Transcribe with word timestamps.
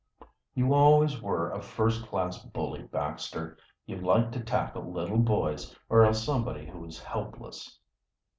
"You 0.55 0.73
always 0.73 1.21
were 1.21 1.51
a 1.51 1.61
first 1.61 2.07
class 2.07 2.39
bully, 2.43 2.81
Baxter. 2.81 3.55
You 3.85 3.97
like 3.97 4.31
to 4.31 4.39
tackle 4.43 4.91
little 4.91 5.19
boys, 5.19 5.77
or 5.89 6.03
else 6.05 6.23
somebody 6.23 6.65
who 6.65 6.83
is 6.85 6.97
helpless." 7.03 7.77